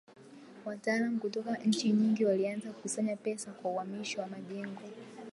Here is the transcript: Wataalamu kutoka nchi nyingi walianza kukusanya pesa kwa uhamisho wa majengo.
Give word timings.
Wataalamu 0.65 1.19
kutoka 1.19 1.55
nchi 1.57 1.89
nyingi 1.91 2.25
walianza 2.25 2.71
kukusanya 2.71 3.15
pesa 3.15 3.51
kwa 3.51 3.71
uhamisho 3.71 4.21
wa 4.21 4.27
majengo. 4.27 4.81